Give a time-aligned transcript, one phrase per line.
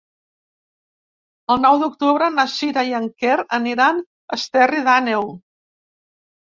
[1.55, 5.33] El nou d'octubre na Sira i en Quer aniran a Esterri d'Àneu.